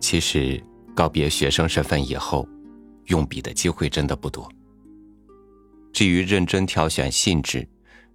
[0.00, 0.62] 其实
[0.94, 2.48] 告别学生身份以后，
[3.06, 4.50] 用笔的机会真的不多。
[5.92, 7.66] 至于认真挑选信纸，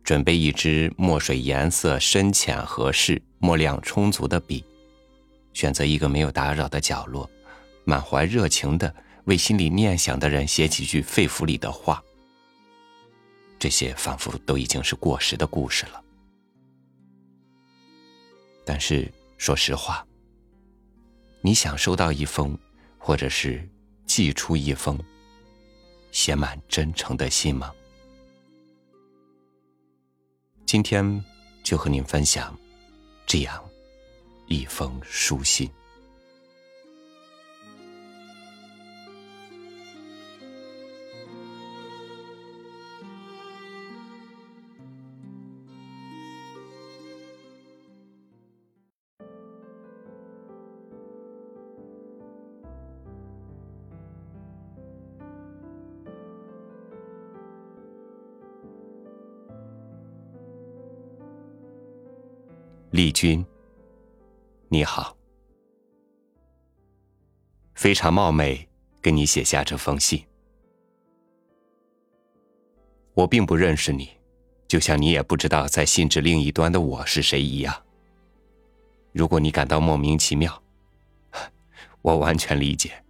[0.03, 4.63] 准备一支墨水颜色深浅合适、墨量充足的笔，
[5.53, 7.29] 选择一个没有打扰的角落，
[7.83, 8.93] 满怀热情的
[9.25, 12.01] 为心里念想的人写几句肺腑里的话，
[13.59, 16.01] 这些仿佛都已经是过时的故事了。
[18.65, 20.05] 但是说实话，
[21.45, 22.57] 你想收到一封，
[22.97, 23.69] 或者是
[24.05, 24.97] 寄出一封
[26.13, 27.69] 写满真诚的信吗？
[30.65, 31.21] 今天
[31.61, 32.57] 就和您分享
[33.25, 33.61] 这样
[34.47, 35.69] 一封书信。
[62.93, 63.43] 丽君，
[64.69, 65.17] 你好，
[67.73, 68.69] 非常冒昧
[69.01, 70.23] 跟你写下这封信。
[73.15, 74.11] 我并不认识你，
[74.67, 77.75] 就像你也不知道在信纸另一端的我是谁一样。
[79.11, 80.61] 如果你感到莫名其妙，
[82.03, 83.03] 我完全理解，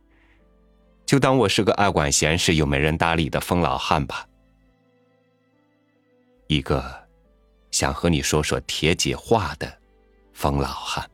[1.05, 4.25] 就当我是个爱管闲事又没人搭理的疯老汉吧。
[6.47, 7.02] 一个。
[7.83, 9.77] 想和你说说铁姐话的
[10.31, 11.05] 冯老汉。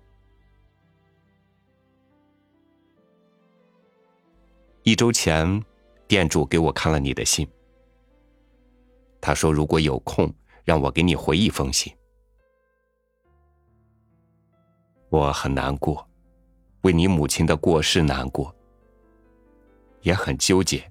[4.83, 5.65] 一周前，
[6.07, 7.49] 店主给我看了你的信。
[9.19, 10.31] 他说：“如果有空，
[10.63, 11.91] 让我给你回一封信。”
[15.09, 16.07] 我很难过，
[16.81, 18.55] 为你母亲的过世难过，
[20.01, 20.87] 也很纠结，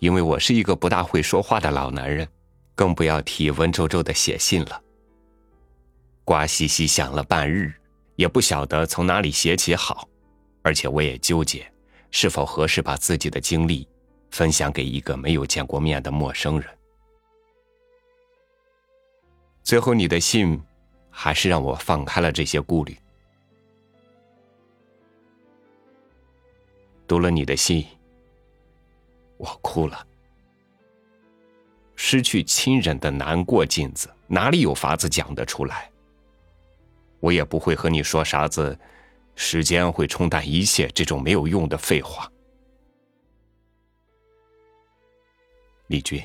[0.00, 2.28] 因为我是一个不大会说话的老男人，
[2.74, 4.83] 更不要提文绉绉的写信了。
[6.24, 7.72] 瓜兮兮想了半日，
[8.16, 10.08] 也不晓得从哪里写起好，
[10.62, 11.70] 而且我也纠结，
[12.10, 13.86] 是否合适把自己的经历
[14.30, 16.68] 分享给一个没有见过面的陌生人。
[19.62, 20.60] 最后，你的信
[21.10, 22.96] 还是让我放开了这些顾虑。
[27.06, 27.86] 读了你的信，
[29.36, 30.06] 我哭了。
[31.96, 35.90] 失去亲人的难过镜子，哪里有法子讲得出来？
[37.24, 38.78] 我也不会和你说啥子，
[39.34, 42.30] 时间会冲淡一切这种没有用的废话。
[45.86, 46.22] 李军，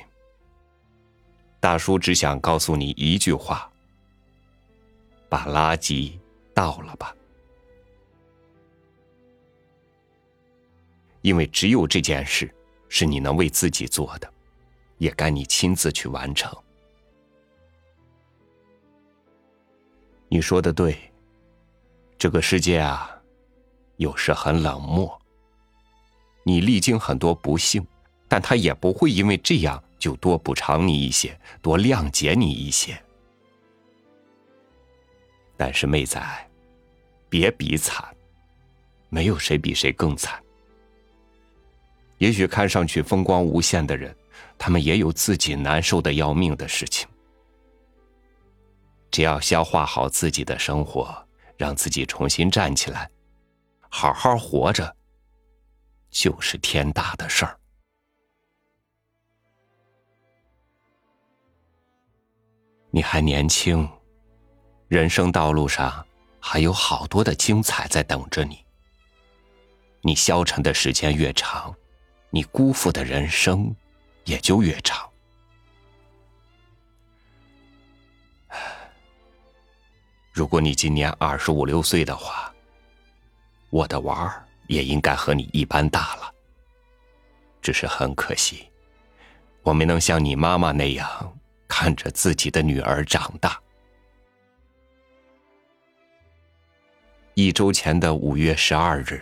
[1.61, 3.71] 大叔只想告诉你一句话：
[5.29, 6.19] 把垃圾
[6.53, 7.15] 倒了吧，
[11.21, 12.53] 因为只有这件事
[12.89, 14.29] 是你能为自己做的，
[14.97, 16.53] 也该你亲自去完成。
[20.31, 20.95] 你说的对，
[22.17, 23.09] 这个世界啊，
[23.97, 25.19] 有时很冷漠。
[26.43, 27.85] 你历经很多不幸，
[28.27, 32.95] 但他也不会因为这样就多补偿你一些，多谅解你一些。
[35.57, 36.21] 但是妹仔，
[37.27, 38.07] 别比惨，
[39.09, 40.39] 没有谁比谁更惨。
[42.19, 44.15] 也许看上去风光无限的人，
[44.59, 47.09] 他们也有自己难受的要命的事情。
[49.11, 51.27] 只要消化好自己的生活，
[51.57, 53.09] 让自己重新站起来，
[53.89, 54.95] 好好活着，
[56.09, 57.59] 就是天大的事儿。
[62.91, 63.87] 你还年轻，
[64.87, 66.05] 人生道路上
[66.39, 68.65] 还有好多的精彩在等着你。
[70.01, 71.75] 你消沉的时间越长，
[72.29, 73.75] 你辜负的人生
[74.23, 75.07] 也就越长。
[80.31, 82.53] 如果你今年二十五六岁的话，
[83.69, 86.33] 我的娃儿也应该和你一般大了。
[87.61, 88.69] 只是很可惜，
[89.63, 91.37] 我没能像你妈妈那样
[91.67, 93.59] 看着自己的女儿长大。
[97.33, 99.21] 一周前的五月十二日，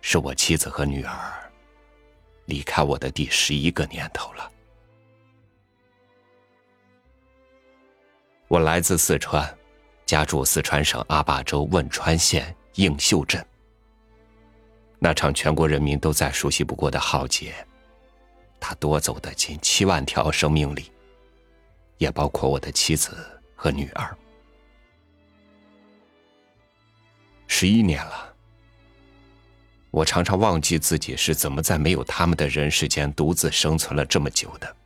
[0.00, 1.50] 是我妻子和女儿
[2.44, 4.50] 离开我的第十一个年头了。
[8.46, 9.52] 我来自四川。
[10.06, 13.44] 家住四川省阿坝州汶川县映秀镇。
[14.98, 17.54] 那场全国人民都再熟悉不过的浩劫，
[18.60, 20.92] 他夺走的近七万条生命里，
[21.98, 23.16] 也包括我的妻子
[23.56, 24.16] 和女儿。
[27.48, 28.34] 十一年了，
[29.90, 34.76] 我常常忘记自己是怎么在没有他们的人世间独自生存了这么久的。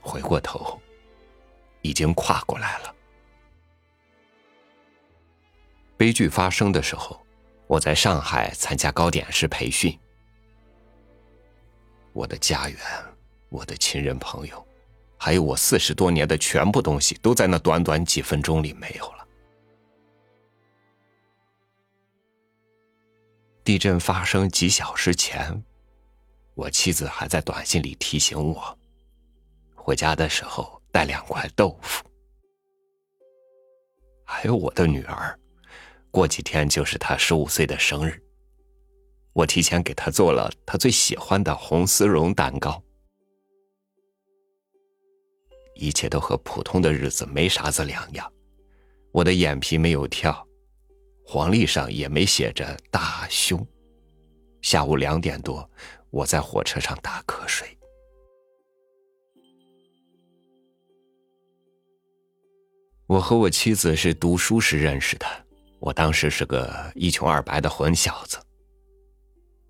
[0.00, 0.80] 回过头，
[1.82, 2.94] 已经跨过来了。
[5.98, 7.20] 悲剧发生的时候，
[7.66, 9.98] 我在上海参加糕点师培训。
[12.12, 12.78] 我的家园，
[13.48, 14.64] 我的亲人朋友，
[15.18, 19.26] 还有我四十多年的全部东西，都在那短短几分钟里没有了。
[23.64, 25.62] 地震发生几小时前，
[26.54, 28.78] 我妻子还在短信里提醒我，
[29.74, 32.04] 回家的时候带两块豆腐。
[34.24, 35.38] 还有我的女儿，
[36.10, 38.20] 过几天就是他十五岁的生日，
[39.32, 42.82] 我提前给他做了他最喜欢的红丝绒蛋糕。
[45.74, 48.32] 一切都和普通的日子没啥子两样，
[49.12, 50.44] 我的眼皮没有跳。
[51.24, 53.64] 黄历上也没写着大凶。
[54.62, 55.70] 下午两点多，
[56.10, 57.68] 我在火车上打瞌睡。
[63.06, 65.26] 我和我妻子是读书时认识的，
[65.80, 68.38] 我当时是个一穷二白的混小子。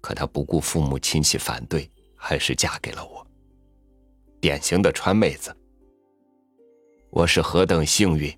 [0.00, 3.26] 可她不顾父母亲戚反对，还是嫁给了我。
[4.40, 5.54] 典型的川妹子。
[7.10, 8.36] 我是何等幸运！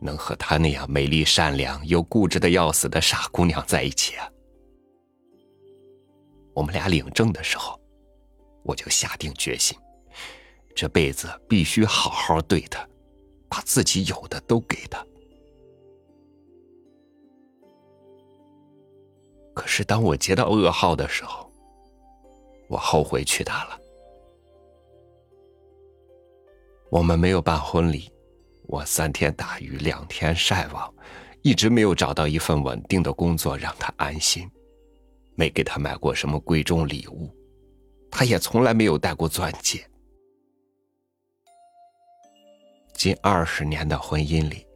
[0.00, 4.28] 能和她那样美丽、善良又固执的要死的傻姑娘在一起啊！
[6.54, 7.80] 我们俩领证的时候，
[8.64, 9.78] 我就下定决心，
[10.74, 12.86] 这辈子必须好好对她，
[13.48, 15.04] 把自己有的都给她。
[19.54, 21.50] 可是当我接到噩耗的时候，
[22.68, 23.78] 我后悔娶她了。
[26.90, 28.10] 我们没有办婚礼。
[28.68, 30.94] 我三天打鱼两天晒网，
[31.42, 34.50] 一直没有找到一份稳定的工作让她安心，
[35.34, 37.28] 没给她买过什么贵重礼物，
[38.10, 39.86] 她也从来没有戴过钻戒。
[42.94, 44.66] 近二十年的婚姻里，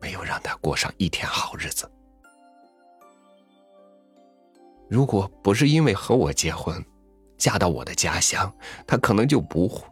[0.00, 1.90] 没有让她过上一天好日子。
[4.94, 6.80] 如果不是因为和我结婚，
[7.36, 8.54] 嫁到我的家乡，
[8.86, 9.84] 他可能就不会。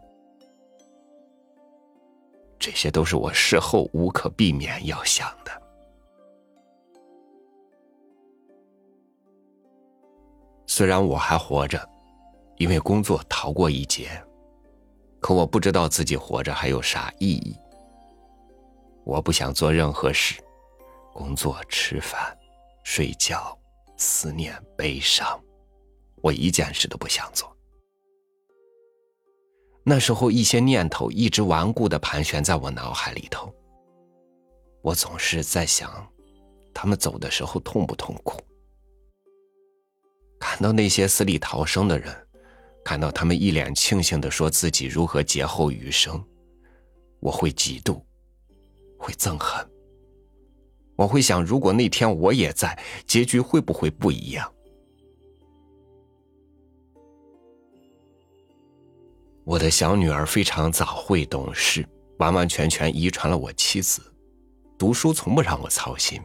[2.57, 5.51] 这些都是我事后无可避免要想的。
[10.65, 11.85] 虽然我还活着，
[12.55, 14.09] 因为工作逃过一劫，
[15.19, 17.53] 可我不知道自己活着还有啥意义。
[19.03, 20.41] 我不想做任何事，
[21.11, 22.33] 工作、吃饭、
[22.85, 23.57] 睡觉、
[23.97, 25.39] 思念、悲伤，
[26.21, 27.55] 我一件事都不想做。
[29.85, 33.53] 那时候，一些念头一直顽固的盘旋在我脑海里头。
[34.81, 36.09] 我总是在想，
[36.73, 38.41] 他们走的时候痛不痛苦？
[40.39, 42.15] 看到那些死里逃生的人，
[42.83, 46.21] 看到他们一脸庆幸的说自己如何劫后余生，
[47.19, 48.01] 我会嫉妒，
[48.97, 49.72] 会憎恨。
[50.95, 54.51] 我会想，如果那天我也在，结局会不会不一样？
[59.43, 61.85] 我的小女儿非常早会懂事，
[62.19, 64.01] 完完全全遗传了我妻子。
[64.77, 66.21] 读书从不让我操心。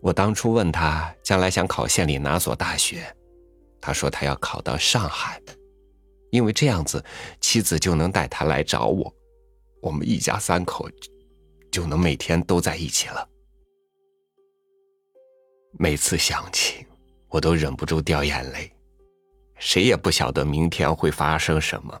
[0.00, 3.04] 我当初问她将来想考县里哪所大学，
[3.80, 5.40] 她说她要考到上海，
[6.30, 7.04] 因为这样子
[7.40, 9.12] 妻子就能带她来找我，
[9.82, 10.88] 我们一家三口
[11.70, 13.28] 就能每天都在一起了。
[15.72, 16.86] 每次想起，
[17.28, 18.70] 我都忍不住掉眼泪。
[19.56, 22.00] 谁也不晓得明天会发生什么。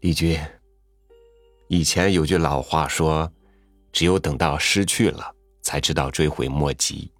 [0.00, 0.38] 李军，
[1.68, 3.32] 以前有句老话说
[3.90, 7.10] ：“只有等到失去了，才知道追悔莫及。”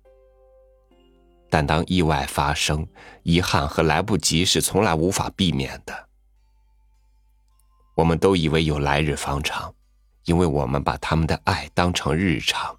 [1.49, 2.87] 但当意外发生，
[3.23, 6.09] 遗憾和来不及是从来无法避免的。
[7.95, 9.75] 我们都以为有来日方长，
[10.25, 12.79] 因为我们把他们的爱当成日常，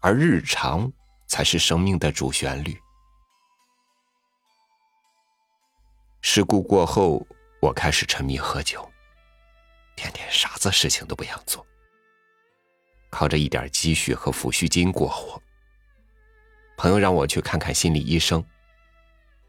[0.00, 0.92] 而日常。
[1.30, 2.76] 才是生命的主旋律。
[6.22, 7.24] 事故过后，
[7.62, 8.90] 我开始沉迷喝酒，
[9.94, 11.64] 天天啥子事情都不想做，
[13.10, 15.40] 靠着一点积蓄和抚恤金过活。
[16.76, 18.44] 朋友让我去看看心理医生，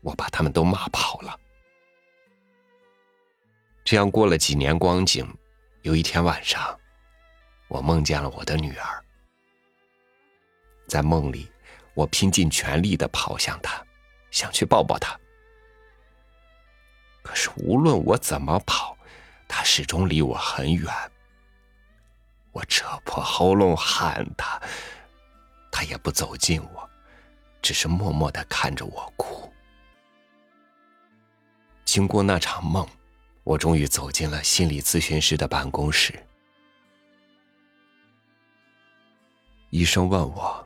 [0.01, 1.35] 我把他们都骂跑了。
[3.91, 5.27] 这样过了几年光景，
[5.81, 6.79] 有一天晚上，
[7.67, 9.03] 我梦见了我的女儿，
[10.87, 11.51] 在梦里。
[11.93, 13.85] 我拼尽全力的跑向她，
[14.29, 15.19] 想去抱抱她。
[17.21, 18.97] 可是无论我怎么跑，
[19.45, 20.87] 他始终离我很远。
[22.53, 24.57] 我扯破喉咙喊他，
[25.69, 26.89] 他也不走近我，
[27.61, 29.51] 只是默默的看着我哭。
[31.83, 32.87] 经过那场梦，
[33.51, 36.13] 我终于走进了心理咨询师的办公室。
[39.71, 40.65] 医生问我：“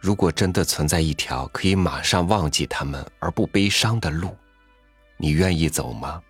[0.00, 4.34] 如果真的存在一条可以马上忘记他们而不悲伤的路，
[5.18, 6.22] 你愿意走吗？”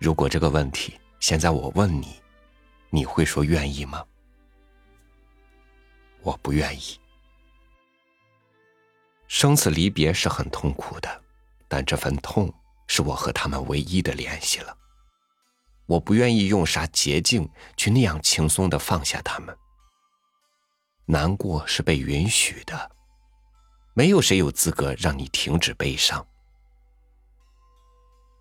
[0.00, 2.16] 如果这个问题现在我问你，
[2.88, 4.02] 你会说愿意吗？
[6.22, 6.98] 我不愿意。
[9.28, 11.22] 生死离别是很痛苦的，
[11.68, 12.52] 但这份痛
[12.86, 14.76] 是我和他们唯一的联系了。
[15.86, 19.56] 我不愿意用啥捷径去那样轻松的放下他们。
[21.04, 22.90] 难过是被允许的，
[23.94, 26.26] 没有谁有资格让你停止悲伤。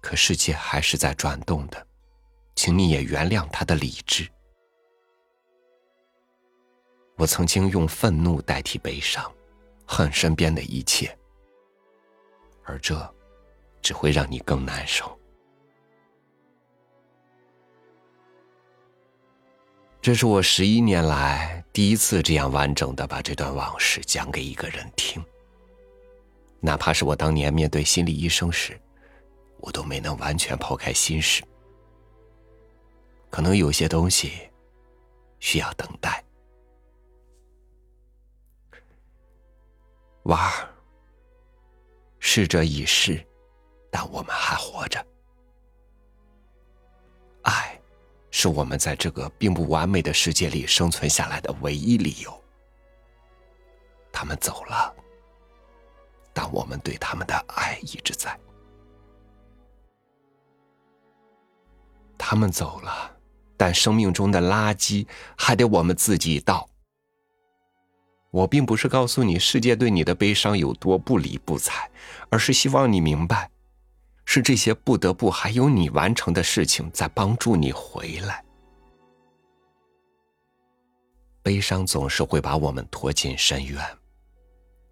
[0.01, 1.87] 可世界还是在转动的，
[2.55, 4.27] 请你也原谅他的理智。
[7.17, 9.31] 我曾经用愤怒代替悲伤，
[9.85, 11.17] 恨身边的一切，
[12.63, 13.13] 而这
[13.81, 15.17] 只会让你更难受。
[20.01, 25.23] 这是我十一年来第一次这样完整的把这段往事讲给一个人听，
[26.59, 28.79] 哪怕是我当年面对心理医生时。
[29.61, 31.41] 我都没能完全抛开心事，
[33.31, 34.33] 可能有些东西
[35.39, 36.23] 需要等待。
[40.25, 40.69] 娃儿，
[42.19, 43.23] 逝者已逝，
[43.91, 45.05] 但我们还活着。
[47.43, 47.79] 爱，
[48.31, 52.43] 是我们在这个并不完美的世界里生存下来的唯一理由。
[54.11, 54.95] 他们走了，
[56.33, 58.35] 但我们对他们的爱一直在。
[62.17, 63.15] 他们走了，
[63.55, 66.67] 但生命中的垃圾还得我们自己倒。
[68.35, 71.89] 我并不是告诉你世界对你的悲伤有多不理不睬，
[72.29, 73.49] 而是希望你明白，
[74.25, 78.43] 是这些不得不还有你完成的事情在帮助你回来。
[81.41, 83.81] 悲伤总是会把我们拖进深渊，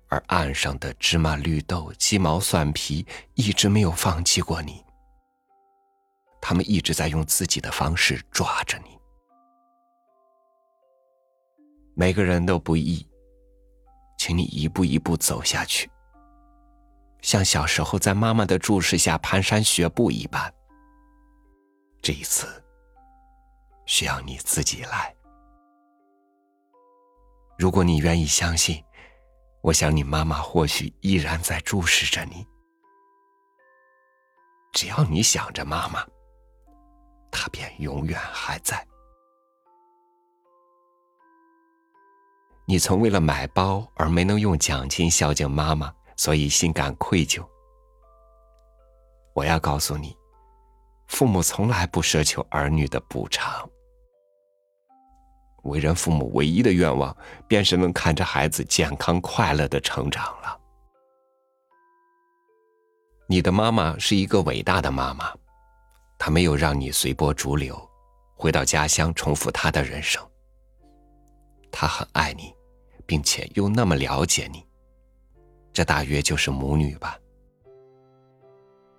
[0.08, 4.82] 而岸上的芝麻绿豆、鸡毛蒜皮一直没有放弃过你。
[6.40, 8.98] 他们一直在用自己的方式抓着你。
[11.94, 13.06] 每个人都不易，
[14.26, 15.92] 请你一步一步走下去，
[17.22, 20.50] 像小时候在妈妈的注视下蹒跚学步一般。
[22.02, 22.48] 这一次，
[23.86, 25.14] 需要你自己来。
[27.58, 28.82] 如果你愿意相信，
[29.62, 32.48] 我想你妈妈或许依然在注视着你。
[34.72, 36.02] 只要你想着妈妈。
[37.30, 38.88] 她便永远还在。
[42.66, 47.46] 你曾为了买包而没能用奖金孝敬妈妈，所以心感愧疚。
[49.34, 50.16] 我要告诉你，
[51.08, 53.70] 父母从来不奢求儿女的补偿。
[55.64, 57.16] 为人父母唯一的愿望，
[57.48, 60.60] 便是能看着孩子健康快乐的成长了。
[63.28, 65.34] 你的妈妈是一个伟大的妈妈。
[66.18, 67.78] 她没有让你随波逐流，
[68.36, 70.26] 回到家乡重复她的人生。
[71.76, 72.54] 他很爱你，
[73.04, 74.64] 并且又那么了解你，
[75.74, 77.18] 这大约就是母女吧。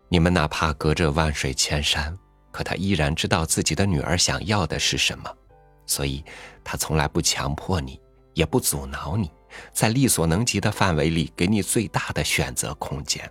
[0.08, 2.18] 你们哪怕隔着万水千山，
[2.50, 5.32] 可他依然知道自己的女儿想要的是什么，
[5.86, 6.24] 所以
[6.64, 8.00] 他从来不强迫你，
[8.34, 9.30] 也不阻挠你，
[9.72, 13.30] 在力所能及的范围里给你最大的选择空间。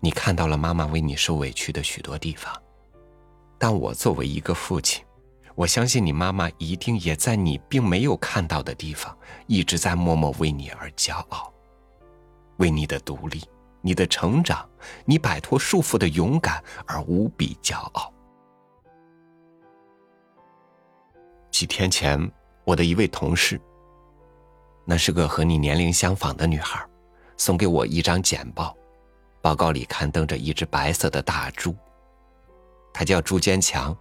[0.00, 2.54] 你看到了妈妈为你受委屈的许多地方，
[3.58, 5.04] 但我作为一个父亲，
[5.58, 11.52] 我相信你妈妈一定也在你并没有看到的地方，一直在默默为你而骄傲，
[12.58, 13.42] 为你的独立、
[13.80, 14.64] 你的成长、
[15.04, 18.14] 你摆脱束缚的勇敢而无比骄傲。
[21.50, 22.30] 几天前，
[22.62, 23.60] 我的一位同事，
[24.84, 26.86] 那是个和你年龄相仿的女孩，
[27.36, 28.76] 送给我一张简报。
[29.42, 31.74] 报告里刊登着一只白色的大猪，
[32.92, 33.96] 它叫朱坚强，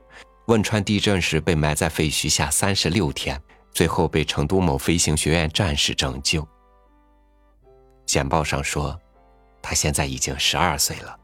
[0.48, 3.42] 汶川地震时被埋在废墟下三十六天，
[3.74, 6.48] 最后被成都某飞行学院战士拯救。
[8.06, 8.98] 简报上说，
[9.62, 11.20] 他现在已经十二岁了，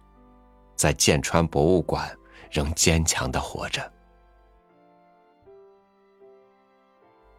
[0.75, 2.13] 在剑川博物馆
[2.51, 3.89] 仍坚强的活着。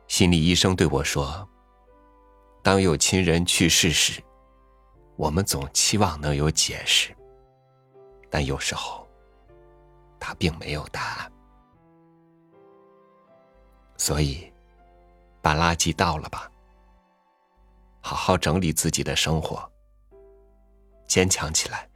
[0.08, 1.46] 心理医生对我说
[2.64, 4.22] ：“当有亲人去世时。”
[5.16, 7.14] 我们总期望能有解释，
[8.28, 9.06] 但有时候，
[10.18, 11.30] 他并没有答案。
[13.96, 14.52] 所以，
[15.40, 16.50] 把垃圾倒了吧，
[18.00, 19.70] 好好整理自己的生活，
[21.06, 21.88] 坚强起来，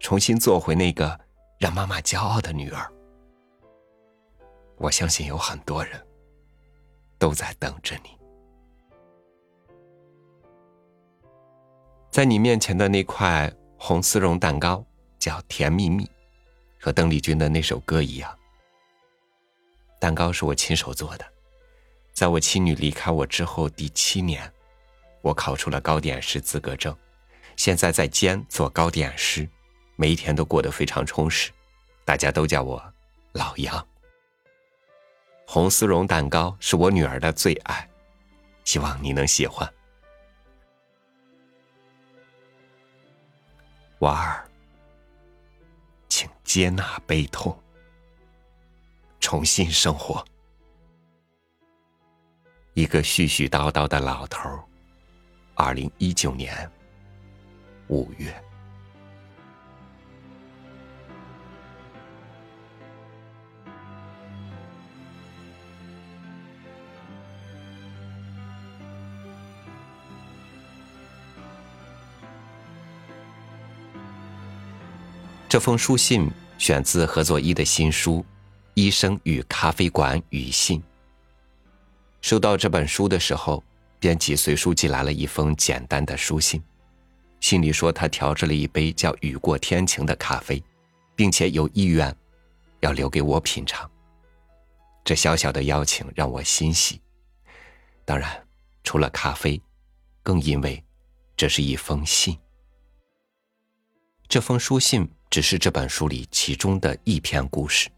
[0.00, 1.18] 重新做回那个
[1.58, 2.92] 让妈妈骄傲的女儿。
[4.78, 6.04] 我相信有很多人
[7.18, 8.10] 都在等着你。
[12.10, 14.84] 在你面前的那块红丝绒蛋糕
[15.18, 16.10] 叫甜蜜蜜，
[16.80, 18.38] 和邓丽君的那首歌一样。
[19.98, 21.26] 蛋糕是我亲手做的，
[22.12, 24.52] 在我妻女离开我之后第七年，
[25.22, 26.96] 我考出了糕点师资格证，
[27.56, 29.48] 现在在兼做糕点师，
[29.96, 31.50] 每一天都过得非常充实，
[32.04, 32.82] 大家都叫我
[33.32, 33.86] 老杨。
[35.46, 37.88] 红丝绒蛋糕是我女儿的最爱，
[38.64, 39.72] 希望你能喜欢。
[44.00, 44.46] 娃儿，
[46.08, 47.58] 请接纳悲痛，
[49.26, 50.24] 重新生活。
[52.74, 54.48] 一个絮絮叨叨的老头
[55.56, 56.70] 二零一九年
[57.88, 58.32] 五月。
[75.48, 78.20] 这封书信选自何作一的新书
[78.76, 80.78] 《医生与咖啡馆语信》。
[82.20, 83.64] 收到这本书的时候，
[83.98, 86.62] 编辑随书寄来了一封简单的书信，
[87.40, 90.62] 信里说他调制了一杯叫“雨过天晴”的咖啡，
[91.14, 92.14] 并且有意愿
[92.80, 93.90] 要留给我品尝。
[95.02, 97.00] 这小小的邀请让我欣喜。
[98.04, 98.46] 当然，
[98.84, 99.58] 除了咖啡，
[100.22, 100.84] 更因为
[101.34, 102.38] 这是一封信。
[104.28, 105.08] 这封书信。
[105.28, 107.90] 只是这本书里其中的一篇故事。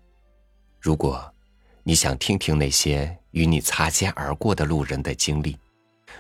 [0.81, 1.33] 如果
[1.83, 5.57] 你想听听那些与你擦肩而过的路人的经历，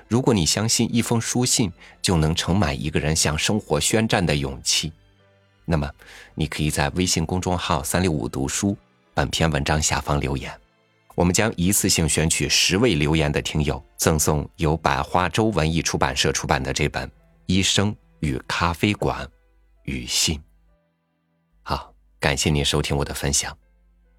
[0.09, 4.92] 如果你相信一封书信就能盛满一个人向生活宣战的勇气，
[5.64, 5.90] 那么
[6.35, 8.77] 你可以在微信公众号“三六五读书”
[9.14, 10.53] 本篇文章下方留言，
[11.14, 17.07] 我们将一次性选取十位留言的听友，赠送由百花洲文艺出版社出版的这本
[17.47, 19.29] 《医生与咖啡馆
[19.85, 20.38] 与信》。
[21.62, 23.57] 好感谢您收听我的分享，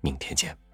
[0.02, 0.69] 明天见。